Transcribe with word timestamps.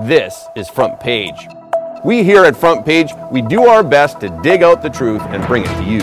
This 0.00 0.46
is 0.56 0.70
Front 0.70 1.00
Page. 1.00 1.46
We 2.02 2.24
here 2.24 2.46
at 2.46 2.56
Front 2.56 2.86
Page, 2.86 3.10
we 3.30 3.42
do 3.42 3.66
our 3.66 3.84
best 3.84 4.20
to 4.20 4.30
dig 4.42 4.62
out 4.62 4.80
the 4.80 4.88
truth 4.88 5.20
and 5.26 5.46
bring 5.46 5.64
it 5.64 5.76
to 5.76 5.84
you. 5.84 6.00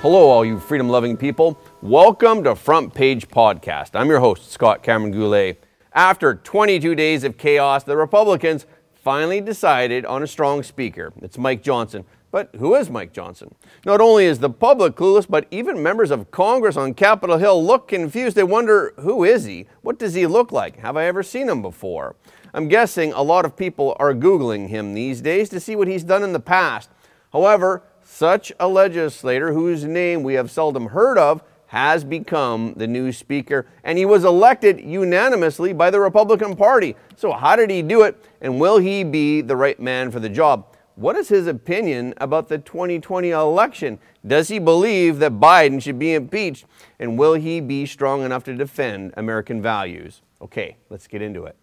Hello, 0.00 0.30
all 0.30 0.42
you 0.42 0.58
freedom 0.58 0.88
loving 0.88 1.18
people. 1.18 1.58
Welcome 1.82 2.44
to 2.44 2.56
Front 2.56 2.94
Page 2.94 3.28
Podcast. 3.28 3.90
I'm 3.92 4.08
your 4.08 4.20
host, 4.20 4.50
Scott 4.50 4.82
Cameron 4.82 5.12
Goulet. 5.12 5.62
After 5.92 6.36
22 6.36 6.94
days 6.94 7.24
of 7.24 7.36
chaos, 7.36 7.84
the 7.84 7.98
Republicans 7.98 8.64
finally 8.94 9.42
decided 9.42 10.06
on 10.06 10.22
a 10.22 10.26
strong 10.26 10.62
speaker. 10.62 11.12
It's 11.20 11.36
Mike 11.36 11.62
Johnson. 11.62 12.06
But 12.30 12.50
who 12.56 12.74
is 12.74 12.90
Mike 12.90 13.12
Johnson? 13.12 13.54
Not 13.84 14.00
only 14.00 14.26
is 14.26 14.40
the 14.40 14.50
public 14.50 14.94
clueless, 14.96 15.26
but 15.28 15.46
even 15.50 15.82
members 15.82 16.10
of 16.10 16.30
Congress 16.30 16.76
on 16.76 16.94
Capitol 16.94 17.38
Hill 17.38 17.64
look 17.64 17.88
confused. 17.88 18.36
They 18.36 18.42
wonder, 18.42 18.92
who 18.98 19.24
is 19.24 19.44
he? 19.44 19.66
What 19.82 19.98
does 19.98 20.14
he 20.14 20.26
look 20.26 20.52
like? 20.52 20.78
Have 20.80 20.96
I 20.96 21.04
ever 21.04 21.22
seen 21.22 21.48
him 21.48 21.62
before? 21.62 22.16
I'm 22.52 22.68
guessing 22.68 23.12
a 23.12 23.22
lot 23.22 23.44
of 23.44 23.56
people 23.56 23.96
are 23.98 24.14
Googling 24.14 24.68
him 24.68 24.94
these 24.94 25.20
days 25.20 25.48
to 25.50 25.60
see 25.60 25.76
what 25.76 25.88
he's 25.88 26.04
done 26.04 26.22
in 26.22 26.32
the 26.32 26.40
past. 26.40 26.90
However, 27.32 27.82
such 28.02 28.52
a 28.58 28.68
legislator 28.68 29.52
whose 29.52 29.84
name 29.84 30.22
we 30.22 30.34
have 30.34 30.50
seldom 30.50 30.86
heard 30.86 31.18
of 31.18 31.42
has 31.66 32.04
become 32.04 32.74
the 32.76 32.86
new 32.86 33.12
speaker, 33.12 33.66
and 33.82 33.98
he 33.98 34.06
was 34.06 34.24
elected 34.24 34.80
unanimously 34.80 35.72
by 35.72 35.90
the 35.90 36.00
Republican 36.00 36.54
Party. 36.54 36.94
So, 37.16 37.32
how 37.32 37.56
did 37.56 37.70
he 37.70 37.82
do 37.82 38.02
it, 38.02 38.16
and 38.40 38.60
will 38.60 38.78
he 38.78 39.02
be 39.04 39.40
the 39.40 39.56
right 39.56 39.78
man 39.78 40.10
for 40.10 40.20
the 40.20 40.28
job? 40.28 40.66
What 40.96 41.14
is 41.14 41.28
his 41.28 41.46
opinion 41.46 42.14
about 42.16 42.48
the 42.48 42.56
2020 42.56 43.28
election? 43.28 43.98
Does 44.26 44.48
he 44.48 44.58
believe 44.58 45.18
that 45.18 45.32
Biden 45.32 45.80
should 45.82 45.98
be 45.98 46.14
impeached? 46.14 46.64
And 46.98 47.18
will 47.18 47.34
he 47.34 47.60
be 47.60 47.84
strong 47.84 48.22
enough 48.22 48.44
to 48.44 48.54
defend 48.54 49.12
American 49.14 49.60
values? 49.60 50.22
Okay, 50.40 50.78
let's 50.88 51.06
get 51.06 51.20
into 51.20 51.44
it. 51.44 51.56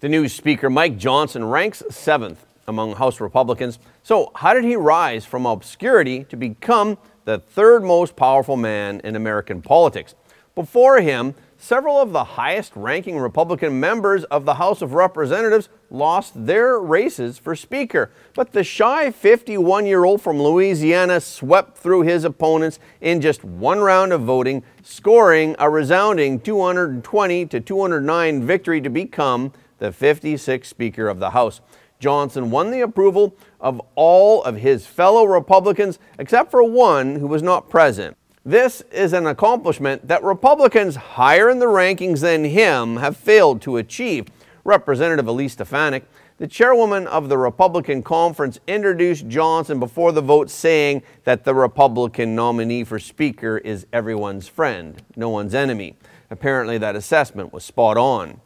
The 0.00 0.08
new 0.08 0.28
Speaker, 0.28 0.68
Mike 0.68 0.98
Johnson, 0.98 1.44
ranks 1.44 1.84
seventh 1.90 2.44
among 2.66 2.96
House 2.96 3.20
Republicans. 3.20 3.78
So, 4.02 4.32
how 4.34 4.52
did 4.52 4.64
he 4.64 4.74
rise 4.74 5.24
from 5.24 5.46
obscurity 5.46 6.24
to 6.24 6.36
become 6.36 6.98
the 7.24 7.38
third 7.38 7.84
most 7.84 8.16
powerful 8.16 8.56
man 8.56 9.00
in 9.04 9.14
American 9.14 9.62
politics? 9.62 10.16
Before 10.56 11.00
him, 11.00 11.36
several 11.58 12.00
of 12.00 12.12
the 12.12 12.22
highest 12.22 12.72
ranking 12.76 13.18
Republican 13.18 13.78
members 13.78 14.22
of 14.24 14.44
the 14.44 14.54
House 14.54 14.80
of 14.80 14.94
Representatives 14.94 15.68
lost 15.90 16.46
their 16.46 16.78
races 16.78 17.36
for 17.36 17.56
Speaker. 17.56 18.10
But 18.34 18.52
the 18.52 18.62
shy 18.62 19.10
51 19.10 19.84
year 19.84 20.04
old 20.04 20.22
from 20.22 20.40
Louisiana 20.40 21.20
swept 21.20 21.76
through 21.76 22.02
his 22.02 22.24
opponents 22.24 22.78
in 23.00 23.20
just 23.20 23.44
one 23.44 23.80
round 23.80 24.12
of 24.12 24.22
voting, 24.22 24.62
scoring 24.82 25.56
a 25.58 25.68
resounding 25.68 26.40
220 26.40 27.46
to 27.46 27.60
209 27.60 28.46
victory 28.46 28.80
to 28.80 28.88
become 28.88 29.52
the 29.78 29.90
56th 29.90 30.64
Speaker 30.64 31.08
of 31.08 31.18
the 31.18 31.30
House. 31.30 31.60
Johnson 31.98 32.52
won 32.52 32.70
the 32.70 32.80
approval 32.80 33.36
of 33.60 33.82
all 33.96 34.44
of 34.44 34.56
his 34.56 34.86
fellow 34.86 35.24
Republicans 35.24 35.98
except 36.20 36.52
for 36.52 36.62
one 36.62 37.16
who 37.16 37.26
was 37.26 37.42
not 37.42 37.68
present. 37.68 38.16
This 38.48 38.80
is 38.90 39.12
an 39.12 39.26
accomplishment 39.26 40.08
that 40.08 40.24
Republicans 40.24 40.96
higher 40.96 41.50
in 41.50 41.58
the 41.58 41.66
rankings 41.66 42.20
than 42.20 42.44
him 42.44 42.96
have 42.96 43.14
failed 43.14 43.60
to 43.60 43.76
achieve. 43.76 44.28
Representative 44.64 45.28
Elise 45.28 45.52
Stefanik, 45.52 46.04
the 46.38 46.46
chairwoman 46.46 47.06
of 47.08 47.28
the 47.28 47.36
Republican 47.36 48.02
conference, 48.02 48.58
introduced 48.66 49.28
Johnson 49.28 49.78
before 49.78 50.12
the 50.12 50.22
vote, 50.22 50.48
saying 50.48 51.02
that 51.24 51.44
the 51.44 51.54
Republican 51.54 52.34
nominee 52.34 52.84
for 52.84 52.98
Speaker 52.98 53.58
is 53.58 53.86
everyone's 53.92 54.48
friend, 54.48 55.02
no 55.14 55.28
one's 55.28 55.54
enemy. 55.54 55.98
Apparently, 56.30 56.78
that 56.78 56.96
assessment 56.96 57.52
was 57.52 57.64
spot 57.64 57.98
on. 57.98 58.40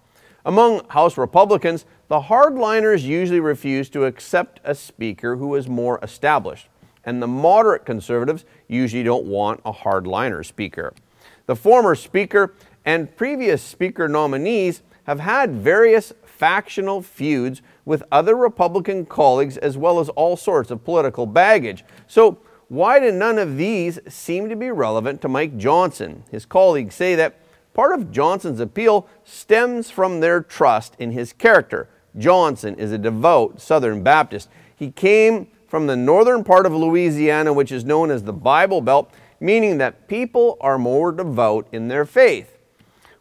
Among 0.45 0.85
House 0.89 1.17
Republicans, 1.17 1.85
the 2.09 2.23
hardliners 2.23 3.05
usually 3.05 3.39
refuse 3.39 3.89
to 3.91 4.07
accept 4.07 4.59
a 4.65 4.75
Speaker 4.75 5.37
who 5.37 5.55
is 5.55 5.69
more 5.69 6.01
established 6.03 6.67
and 7.05 7.23
the 7.23 7.27
moderate 7.27 7.85
conservatives 7.85 8.45
usually 8.69 9.03
don't 9.03 9.25
want 9.25 9.61
a 9.65 9.73
hardliner 9.73 10.45
speaker. 10.45 10.93
The 11.47 11.57
former 11.57 11.95
speaker 11.95 12.55
and 12.85 13.15
previous 13.17 13.63
speaker 13.63 14.09
nominees 14.09 14.83
have 15.05 15.21
had 15.21 15.53
various 15.53 16.13
factional 16.25 17.03
feuds 17.03 17.63
with 17.85 18.03
other 18.11 18.37
Republican 18.37 19.07
colleagues 19.07 19.57
as 19.57 19.77
well 19.77 20.01
as 20.01 20.09
all 20.11 20.37
sorts 20.37 20.71
of 20.71 20.85
political 20.85 21.27
baggage. 21.27 21.85
So, 22.07 22.39
why 22.69 23.01
do 23.01 23.13
none 23.13 23.39
of 23.39 23.59
these 23.59 24.01
seem 24.09 24.49
to 24.49 24.57
be 24.57 24.71
relevant 24.71 25.21
to 25.23 25.29
Mike 25.29 25.59
Johnson? 25.59 26.25
His 26.31 26.47
colleagues 26.47 26.95
say 26.95 27.15
that 27.17 27.39
part 27.75 27.93
of 27.93 28.11
Johnson's 28.11 28.61
appeal 28.61 29.07
stems 29.25 29.91
from 29.91 30.21
their 30.21 30.41
trust 30.41 30.97
in 30.99 31.13
his 31.13 31.33
character. 31.33 31.89
Johnson 32.17 32.75
is 32.77 32.91
a 32.91 32.99
devout 32.99 33.61
Southern 33.61 34.03
Baptist. 34.03 34.49
He 34.75 34.91
came 34.91 35.49
from 35.73 35.87
the 35.87 35.97
northern 35.97 36.45
part 36.45 36.67
of 36.67 36.75
Louisiana, 36.75 37.51
which 37.51 37.73
is 37.73 37.83
known 37.83 38.11
as 38.11 38.25
the 38.25 38.33
Bible 38.35 38.83
Belt, 38.83 39.11
meaning 39.41 39.79
that 39.79 40.07
people 40.07 40.59
are 40.61 40.77
more 40.77 41.13
devout 41.13 41.67
in 41.73 41.89
their 41.89 42.05
faith. 42.05 42.59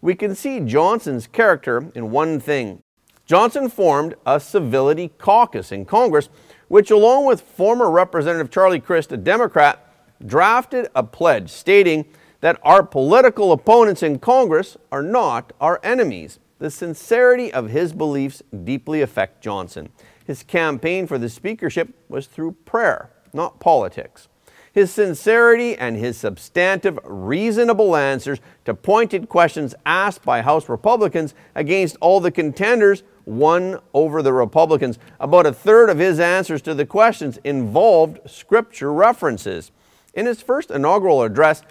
We 0.01 0.16
can 0.16 0.35
see 0.35 0.59
Johnson's 0.59 1.28
character 1.28 1.90
in 1.95 2.11
one 2.11 2.41
thing. 2.41 2.84
Johnson 3.25 3.69
formed 3.69 4.16
a 4.25 4.38
civility 4.38 5.13
caucus 5.17 5.72
in 5.72 5.85
Congress, 5.85 6.28
which, 6.67 6.91
along 6.91 7.25
with 7.25 7.40
former 7.40 7.90
Representative 7.90 8.51
Charlie 8.51 8.81
Crist, 8.81 9.13
a 9.13 9.17
Democrat, 9.17 9.88
drafted 10.28 10.90
a 10.94 11.03
pledge 11.03 11.50
stating 11.50 12.03
that 12.41 12.59
our 12.63 12.84
political 12.84 13.53
opponents 13.53 14.03
in 14.03 14.19
Congress 14.19 14.75
are 14.91 15.03
not 15.03 15.53
our 15.61 15.79
enemies. 15.84 16.38
The 16.59 16.69
sincerity 16.69 17.53
of 17.53 17.69
his 17.69 17.94
beliefs 17.94 18.44
deeply 18.66 19.01
affect 19.01 19.41
Johnson. 19.41 19.88
His 20.26 20.44
campaign 20.44 21.08
for 21.08 21.18
the 21.18 21.30
speakership 21.30 21.90
was 22.09 22.28
through 22.28 22.54
prayer, 22.66 23.09
not 23.34 23.59
politics. 23.59 24.28
His 24.74 24.92
sincerity 24.92 25.78
and 25.78 25.98
his 25.98 26.18
substantive, 26.18 26.98
reasonable 27.04 27.96
answers 27.96 28.40
to 28.64 28.74
pointed 28.74 29.28
questions 29.28 29.76
asked 29.86 30.24
by 30.24 30.42
House 30.42 30.70
Republicans 30.70 31.34
against 31.56 31.98
all 32.00 32.22
the 32.22 32.32
contenders 32.32 33.04
won 33.26 33.80
over 33.94 34.22
the 34.22 34.32
Republicans. 34.32 34.98
About 35.20 35.46
a 35.46 35.54
third 35.54 35.90
of 35.90 36.00
his 36.00 36.20
answers 36.20 36.62
to 36.62 36.74
the 36.74 36.86
questions 36.86 37.38
involved 37.44 38.20
scripture 38.30 38.94
references. 38.94 39.72
In 40.14 40.26
his 40.26 40.42
first 40.42 40.72
inaugural 40.72 41.22
address, 41.22 41.64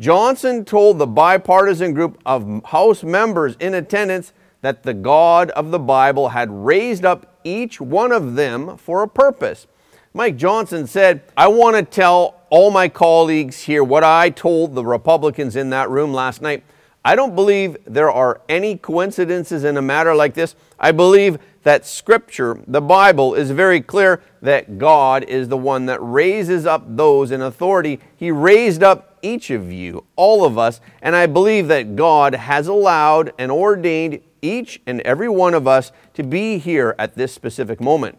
Johnson 0.00 0.64
told 0.64 0.98
the 0.98 1.06
bipartisan 1.06 1.94
group 1.94 2.20
of 2.26 2.64
House 2.66 3.04
members 3.04 3.56
in 3.60 3.74
attendance 3.74 4.32
that 4.62 4.82
the 4.82 4.94
God 4.94 5.50
of 5.50 5.70
the 5.70 5.78
Bible 5.78 6.30
had 6.30 6.50
raised 6.50 7.04
up 7.04 7.37
each 7.48 7.80
one 7.80 8.12
of 8.12 8.34
them 8.34 8.76
for 8.76 9.02
a 9.02 9.08
purpose. 9.08 9.66
Mike 10.14 10.36
Johnson 10.36 10.86
said, 10.86 11.22
I 11.36 11.48
want 11.48 11.76
to 11.76 11.82
tell 11.82 12.42
all 12.50 12.70
my 12.70 12.88
colleagues 12.88 13.62
here 13.62 13.84
what 13.84 14.04
I 14.04 14.30
told 14.30 14.74
the 14.74 14.84
Republicans 14.84 15.56
in 15.56 15.70
that 15.70 15.90
room 15.90 16.12
last 16.12 16.42
night. 16.42 16.64
I 17.04 17.14
don't 17.14 17.34
believe 17.34 17.76
there 17.86 18.10
are 18.10 18.40
any 18.48 18.76
coincidences 18.76 19.64
in 19.64 19.76
a 19.76 19.82
matter 19.82 20.14
like 20.14 20.34
this. 20.34 20.56
I 20.78 20.92
believe 20.92 21.38
that 21.62 21.86
Scripture, 21.86 22.60
the 22.66 22.80
Bible, 22.80 23.34
is 23.34 23.50
very 23.50 23.80
clear 23.80 24.22
that 24.42 24.78
God 24.78 25.24
is 25.24 25.48
the 25.48 25.56
one 25.56 25.86
that 25.86 26.00
raises 26.00 26.66
up 26.66 26.84
those 26.96 27.30
in 27.30 27.40
authority. 27.40 28.00
He 28.16 28.30
raised 28.30 28.82
up 28.82 29.18
each 29.22 29.50
of 29.50 29.72
you, 29.72 30.04
all 30.16 30.44
of 30.44 30.58
us, 30.58 30.80
and 31.02 31.14
I 31.14 31.26
believe 31.26 31.68
that 31.68 31.96
God 31.96 32.34
has 32.34 32.68
allowed 32.68 33.32
and 33.38 33.50
ordained 33.50 34.20
each 34.42 34.80
and 34.86 35.00
every 35.02 35.28
one 35.28 35.54
of 35.54 35.66
us 35.66 35.92
to 36.14 36.22
be 36.22 36.58
here 36.58 36.94
at 36.98 37.14
this 37.14 37.32
specific 37.32 37.80
moment. 37.80 38.18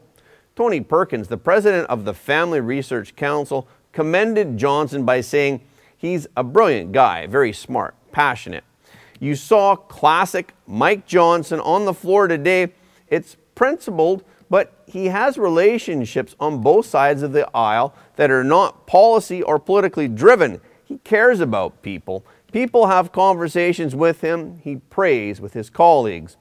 Tony 0.56 0.81
Perkins, 0.81 1.28
the 1.28 1.38
president 1.38 1.90
of 1.90 2.06
the 2.06 2.13
Family 2.13 2.59
Research 2.59 3.16
Council, 3.16 3.68
commended 3.91 4.58
Johnson 4.58 5.06
by 5.06 5.22
saying 5.22 5.62
he's 5.97 6.28
a 6.35 6.44
brilliant 6.44 6.91
guy, 6.91 7.28
very 7.28 7.53
smart, 7.53 7.96
passionate. 8.12 8.63
You 9.19 9.35
saw 9.35 9.75
classic 9.75 10.53
Mike 10.68 11.06
Johnson 11.06 11.59
on 11.59 11.85
the 11.85 11.94
floor 11.94 12.28
today. 12.28 12.73
It's 13.08 13.35
principled, 13.55 14.23
but 14.49 14.84
he 14.88 15.08
has 15.08 15.38
relationships 15.38 16.35
on 16.40 16.61
both 16.61 16.85
sides 16.85 17.22
of 17.22 17.34
the 17.34 17.49
aisle 17.55 17.94
that 18.16 18.32
are 18.32 18.44
not 18.44 18.88
policy 18.88 19.44
or 19.44 19.59
politically 19.59 20.08
driven. 20.08 20.61
He 20.85 20.97
cares 20.99 21.40
about 21.40 21.82
people 21.82 22.26
People 22.51 22.87
have 22.87 23.11
conversations 23.11 23.96
with 23.96 24.22
him. 24.22 24.59
He 24.63 24.78
prays 24.78 25.40
with 25.40 25.53
his 25.53 25.69
colleagues. 25.69 26.37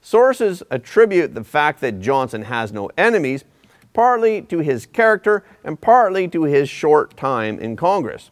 Sources 0.00 0.62
attribute 0.70 1.34
the 1.34 1.44
fact 1.44 1.80
that 1.80 2.00
Johnson 2.00 2.42
has 2.42 2.72
no 2.72 2.90
enemies 2.98 3.44
partly 3.92 4.42
to 4.42 4.58
his 4.58 4.86
character 4.86 5.44
and 5.62 5.80
partly 5.80 6.26
to 6.28 6.44
his 6.44 6.68
short 6.68 7.16
time 7.16 7.58
in 7.58 7.76
Congress. 7.76 8.30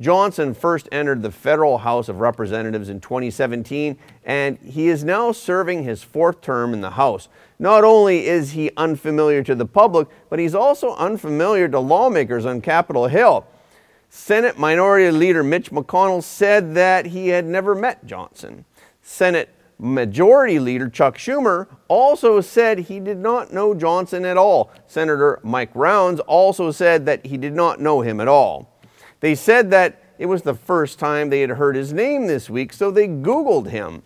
Johnson 0.00 0.54
first 0.54 0.88
entered 0.90 1.20
the 1.20 1.30
federal 1.30 1.78
House 1.78 2.08
of 2.08 2.20
Representatives 2.20 2.88
in 2.88 3.00
2017, 3.00 3.98
and 4.24 4.58
he 4.64 4.88
is 4.88 5.04
now 5.04 5.30
serving 5.30 5.84
his 5.84 6.02
fourth 6.02 6.40
term 6.40 6.72
in 6.72 6.80
the 6.80 6.92
House. 6.92 7.28
Not 7.58 7.84
only 7.84 8.26
is 8.26 8.52
he 8.52 8.70
unfamiliar 8.78 9.42
to 9.42 9.54
the 9.54 9.66
public, 9.66 10.08
but 10.30 10.38
he's 10.38 10.54
also 10.54 10.94
unfamiliar 10.94 11.68
to 11.68 11.78
lawmakers 11.78 12.46
on 12.46 12.62
Capitol 12.62 13.08
Hill. 13.08 13.46
Senate 14.12 14.58
Minority 14.58 15.08
Leader 15.12 15.44
Mitch 15.44 15.70
McConnell 15.70 16.22
said 16.22 16.74
that 16.74 17.06
he 17.06 17.28
had 17.28 17.46
never 17.46 17.76
met 17.76 18.04
Johnson. 18.04 18.64
Senate 19.00 19.48
Majority 19.78 20.58
Leader 20.58 20.88
Chuck 20.88 21.16
Schumer 21.16 21.68
also 21.86 22.40
said 22.40 22.80
he 22.80 22.98
did 22.98 23.18
not 23.18 23.52
know 23.52 23.72
Johnson 23.72 24.24
at 24.24 24.36
all. 24.36 24.72
Senator 24.88 25.38
Mike 25.44 25.70
Rounds 25.74 26.18
also 26.20 26.72
said 26.72 27.06
that 27.06 27.24
he 27.24 27.36
did 27.36 27.54
not 27.54 27.80
know 27.80 28.00
him 28.00 28.20
at 28.20 28.26
all. 28.26 28.76
They 29.20 29.36
said 29.36 29.70
that 29.70 30.02
it 30.18 30.26
was 30.26 30.42
the 30.42 30.54
first 30.54 30.98
time 30.98 31.30
they 31.30 31.40
had 31.42 31.50
heard 31.50 31.76
his 31.76 31.92
name 31.92 32.26
this 32.26 32.50
week, 32.50 32.72
so 32.72 32.90
they 32.90 33.06
Googled 33.06 33.68
him. 33.68 34.02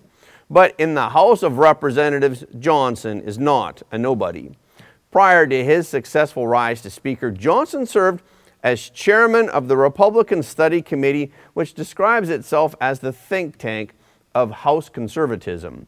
But 0.51 0.75
in 0.77 0.95
the 0.95 1.09
House 1.09 1.43
of 1.43 1.57
Representatives, 1.57 2.45
Johnson 2.59 3.23
is 3.23 3.39
not 3.39 3.83
a 3.91 3.97
nobody. 3.97 4.51
Prior 5.11 5.47
to 5.47 5.65
his 5.65 5.89
successful 5.89 6.47
rise 6.47 6.83
to 6.83 6.91
Speaker, 6.91 7.31
Johnson 7.31 7.87
served 7.87 8.23
as 8.65 8.89
chairman 8.89 9.51
of 9.51 9.69
the 9.69 9.77
Republican 9.77 10.43
Study 10.43 10.81
Committee, 10.81 11.31
which 11.53 11.75
describes 11.75 12.31
itself 12.31 12.75
as 12.81 12.99
the 12.99 13.13
think 13.13 13.59
tank 13.59 13.93
of 14.35 14.51
House 14.51 14.89
conservatism. 14.89 15.87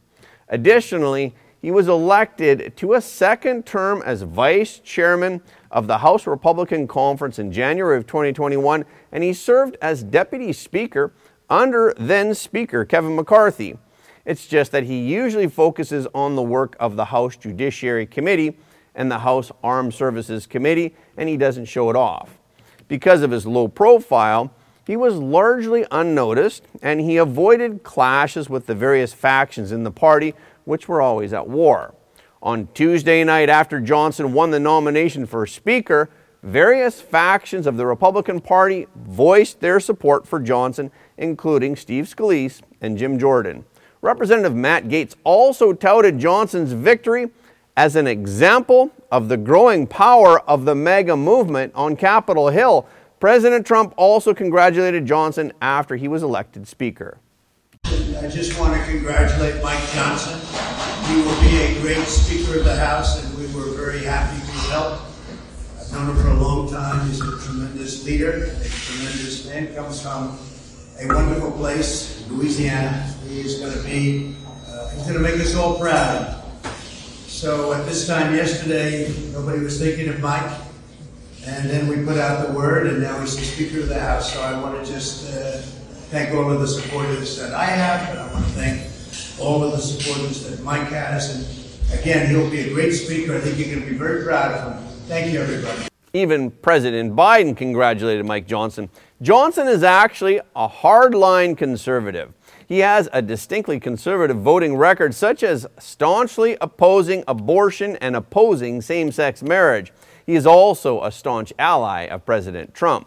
Additionally, 0.51 1.35
he 1.63 1.71
was 1.71 1.89
elected 1.89 2.77
to 2.77 2.93
a 2.93 3.01
second 3.01 3.65
term 3.65 4.03
as 4.05 4.23
vice 4.23 4.79
chairman 4.79 5.41
of 5.71 5.87
the 5.87 5.99
House 5.99 6.27
Republican 6.27 6.87
Conference 6.87 7.39
in 7.39 7.51
January 7.51 7.97
of 7.97 8.07
2021, 8.07 8.85
and 9.11 9.25
he 9.25 9.33
served 9.33 9.77
as 9.81 10.03
deputy 10.03 10.53
speaker 10.53 11.13
under 11.49 11.95
then 11.97 12.35
Speaker 12.35 12.85
Kevin 12.85 13.17
McCarthy. 13.17 13.79
It's 14.27 14.47
just 14.47 14.71
that 14.73 14.85
he 14.85 14.99
usually 15.01 15.49
focuses 15.49 16.07
on 16.15 16.37
the 16.37 16.43
work 16.43 16.77
of 16.79 16.97
the 16.97 17.07
House 17.07 17.37
Judiciary 17.37 18.07
Committee 18.07 18.59
and 18.95 19.11
the 19.11 19.21
House 19.21 19.51
Armed 19.65 19.95
Services 19.95 20.47
Committee, 20.47 20.95
and 21.17 21.29
he 21.29 21.37
doesn't 21.37 21.67
show 21.67 21.89
it 21.89 21.97
off. 21.97 22.39
Because 22.89 23.23
of 23.23 23.31
his 23.31 23.47
low 23.47 23.69
profile, 23.69 24.53
he 24.87 24.97
was 24.97 25.17
largely 25.17 25.85
unnoticed 25.91 26.63
and 26.81 27.01
he 27.01 27.17
avoided 27.17 27.83
clashes 27.83 28.49
with 28.49 28.67
the 28.67 28.75
various 28.75 29.13
factions 29.13 29.73
in 29.73 29.83
the 29.83 29.91
party, 29.91 30.35
which 30.65 30.89
were 30.89 31.03
always 31.03 31.33
at 31.33 31.49
war. 31.49 31.95
On 32.43 32.69
Tuesday 32.75 33.25
night, 33.25 33.49
after 33.49 33.81
Johnson 33.81 34.33
won 34.33 34.53
the 34.53 34.61
nomination 34.61 35.27
for 35.27 35.47
Speaker, 35.47 36.09
various 36.45 37.01
factions 37.01 37.67
of 37.67 37.77
the 37.77 37.87
Republican 37.87 38.41
Party 38.41 38.87
voiced 38.95 39.61
their 39.61 39.81
support 39.81 40.29
for 40.29 40.39
Johnson, 40.39 40.93
including 41.17 41.75
Steve 41.75 42.05
Scalise 42.05 42.61
and 42.81 42.97
Jim 42.97 43.19
Jordan. 43.19 43.65
Representative 44.01 44.55
Matt 44.55 44.85
Gaetz 44.85 45.17
also 45.25 45.73
touted 45.73 46.21
Johnson's 46.21 46.73
victory 46.73 47.31
as 47.77 47.95
an 47.95 48.07
example 48.07 48.91
of 49.13 49.29
the 49.29 49.37
growing 49.37 49.87
power 49.87 50.41
of 50.49 50.65
the 50.65 50.75
MAGA 50.75 51.17
movement 51.17 51.73
on 51.75 51.95
Capitol 51.95 52.49
Hill, 52.49 52.87
President 53.21 53.67
Trump 53.67 53.93
also 53.97 54.33
congratulated 54.33 55.05
Johnson 55.05 55.53
after 55.61 55.97
he 55.97 56.09
was 56.09 56.23
elected 56.23 56.67
Speaker. 56.67 57.19
I 57.85 58.29
just 58.29 58.59
want 58.59 58.75
to 58.75 58.91
congratulate 58.91 59.63
Mike 59.63 59.83
Johnson. 59.93 60.41
He 61.07 61.21
will 61.21 61.41
be 61.41 61.57
a 61.57 61.81
great 61.83 62.07
Speaker 62.07 62.59
of 62.59 62.65
the 62.65 62.77
House, 62.77 63.23
and 63.23 63.39
we 63.39 63.45
were 63.55 63.77
very 63.77 64.03
happy 64.03 64.41
to 64.41 64.53
help. 64.71 65.01
I've 65.79 65.93
known 65.93 66.17
him 66.17 66.23
for 66.23 66.29
a 66.29 66.35
long 66.35 66.71
time. 66.71 67.07
He's 67.07 67.21
a 67.21 67.39
tremendous 67.39 68.05
leader, 68.05 68.31
a 68.31 68.69
tremendous 68.69 69.47
man. 69.47 69.75
Comes 69.75 70.03
from 70.03 70.39
a 70.99 71.07
wonderful 71.07 71.53
place, 71.53 72.27
Louisiana. 72.29 73.07
He 73.29 73.41
is 73.41 73.61
going 73.61 73.73
to 73.73 73.83
be, 73.85 74.35
uh, 74.67 74.89
he's 74.91 75.03
going 75.03 75.15
to 75.15 75.21
make 75.21 75.35
us 75.35 75.55
all 75.55 75.79
proud. 75.79 76.36
So 77.37 77.75
at 77.75 77.85
this 77.85 78.07
time 78.07 78.35
yesterday, 78.35 79.15
nobody 79.31 79.61
was 79.61 79.79
thinking 79.79 80.09
of 80.09 80.21
Mike. 80.21 80.59
And 81.45 81.69
then 81.69 81.87
we 81.87 82.03
put 82.03 82.17
out 82.17 82.49
the 82.49 82.55
word, 82.55 82.87
and 82.87 83.03
now 83.03 83.21
he's 83.21 83.37
the 83.37 83.45
Speaker 83.45 83.81
of 83.81 83.91
the 83.91 84.01
House. 84.01 84.33
So 84.33 84.41
I 84.41 84.59
want 84.59 84.83
to 84.83 84.91
just 84.91 85.31
uh, 85.37 85.59
thank 86.09 86.35
all 86.35 86.51
of 86.51 86.61
the 86.61 86.67
supporters 86.67 87.37
that 87.39 87.53
I 87.53 87.67
have, 87.67 88.09
and 88.09 88.21
I 88.21 88.33
want 88.33 88.47
to 88.47 88.51
thank 88.53 89.39
all 89.39 89.63
of 89.63 89.73
the 89.73 89.79
supporters 89.79 90.49
that 90.49 90.65
Mike 90.65 90.89
has. 90.89 91.85
And 91.93 92.01
again, 92.01 92.31
he'll 92.31 92.51
be 92.51 92.61
a 92.61 92.73
great 92.73 92.93
speaker. 92.93 93.37
I 93.37 93.41
think 93.41 93.59
you're 93.59 93.69
going 93.69 93.85
to 93.85 93.93
be 93.93 93.99
very 93.99 94.25
proud 94.25 94.53
of 94.53 94.73
him. 94.73 94.89
Thank 95.07 95.31
you, 95.31 95.41
everybody. 95.41 95.89
Even 96.15 96.51
President 96.51 97.15
Biden 97.15 97.55
congratulated 97.55 98.25
Mike 98.25 98.47
Johnson. 98.47 98.89
Johnson 99.21 99.69
is 99.69 99.83
actually 99.83 100.41
a 100.57 100.67
hardline 100.67 101.55
conservative. 101.55 102.33
He 102.67 102.81
has 102.81 103.09
a 103.13 103.23
distinctly 103.23 103.79
conservative 103.79 104.39
voting 104.39 104.77
record, 104.77 105.15
such 105.15 105.43
as 105.45 105.67
staunchly 105.79 106.57
opposing 106.61 107.23
abortion 107.29 107.97
and 107.97 108.17
opposing 108.17 108.83
same 108.83 109.13
sex 109.13 109.43
marriage. 109.43 109.93
He 110.27 110.35
is 110.35 110.47
also 110.47 111.03
a 111.05 111.13
staunch 111.13 111.53
ally 111.59 112.07
of 112.07 112.27
President 112.27 112.75
Trump. 112.75 113.07